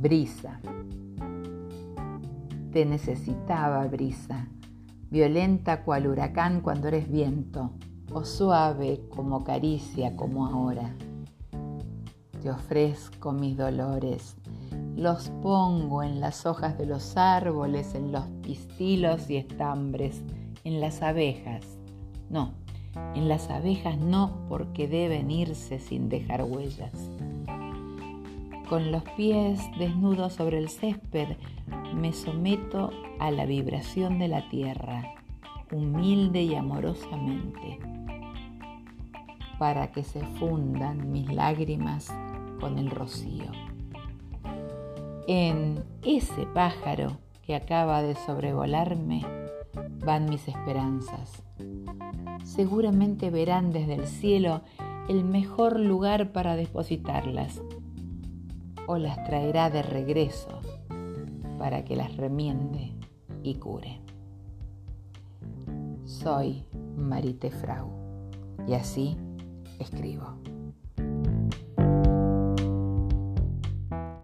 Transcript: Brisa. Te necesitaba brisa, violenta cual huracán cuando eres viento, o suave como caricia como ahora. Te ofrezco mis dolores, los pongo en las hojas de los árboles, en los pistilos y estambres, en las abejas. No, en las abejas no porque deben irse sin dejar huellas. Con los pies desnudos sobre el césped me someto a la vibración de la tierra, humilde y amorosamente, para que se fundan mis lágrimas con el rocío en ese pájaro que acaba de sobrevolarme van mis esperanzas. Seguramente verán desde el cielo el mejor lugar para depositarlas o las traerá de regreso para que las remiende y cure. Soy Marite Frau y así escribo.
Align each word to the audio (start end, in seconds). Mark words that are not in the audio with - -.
Brisa. 0.00 0.60
Te 2.70 2.86
necesitaba 2.86 3.84
brisa, 3.88 4.46
violenta 5.10 5.82
cual 5.82 6.06
huracán 6.06 6.60
cuando 6.60 6.86
eres 6.86 7.10
viento, 7.10 7.72
o 8.12 8.24
suave 8.24 9.00
como 9.08 9.42
caricia 9.42 10.14
como 10.14 10.46
ahora. 10.46 10.94
Te 12.40 12.48
ofrezco 12.48 13.32
mis 13.32 13.56
dolores, 13.56 14.36
los 14.94 15.30
pongo 15.42 16.04
en 16.04 16.20
las 16.20 16.46
hojas 16.46 16.78
de 16.78 16.86
los 16.86 17.16
árboles, 17.16 17.96
en 17.96 18.12
los 18.12 18.24
pistilos 18.40 19.28
y 19.28 19.36
estambres, 19.36 20.22
en 20.62 20.80
las 20.80 21.02
abejas. 21.02 21.64
No, 22.30 22.52
en 23.16 23.26
las 23.26 23.50
abejas 23.50 23.98
no 23.98 24.46
porque 24.48 24.86
deben 24.86 25.32
irse 25.32 25.80
sin 25.80 26.08
dejar 26.08 26.44
huellas. 26.44 26.92
Con 28.68 28.92
los 28.92 29.02
pies 29.16 29.60
desnudos 29.78 30.34
sobre 30.34 30.58
el 30.58 30.68
césped 30.68 31.36
me 31.94 32.12
someto 32.12 32.90
a 33.18 33.30
la 33.30 33.46
vibración 33.46 34.18
de 34.18 34.28
la 34.28 34.48
tierra, 34.48 35.14
humilde 35.72 36.42
y 36.42 36.54
amorosamente, 36.54 37.78
para 39.58 39.90
que 39.90 40.02
se 40.02 40.20
fundan 40.38 41.10
mis 41.10 41.32
lágrimas 41.32 42.14
con 42.60 42.78
el 42.78 42.90
rocío 42.90 43.50
en 45.28 45.84
ese 46.02 46.46
pájaro 46.54 47.18
que 47.42 47.54
acaba 47.54 48.00
de 48.00 48.14
sobrevolarme 48.14 49.26
van 50.02 50.24
mis 50.24 50.48
esperanzas. 50.48 51.42
Seguramente 52.44 53.28
verán 53.28 53.70
desde 53.70 53.94
el 53.94 54.06
cielo 54.06 54.62
el 55.06 55.24
mejor 55.24 55.80
lugar 55.80 56.32
para 56.32 56.56
depositarlas 56.56 57.60
o 58.88 58.96
las 58.96 59.22
traerá 59.24 59.68
de 59.68 59.82
regreso 59.82 60.48
para 61.58 61.84
que 61.84 61.94
las 61.94 62.16
remiende 62.16 62.94
y 63.42 63.56
cure. 63.56 64.00
Soy 66.04 66.64
Marite 66.96 67.50
Frau 67.50 67.90
y 68.66 68.72
así 68.72 69.18
escribo. 69.78 70.38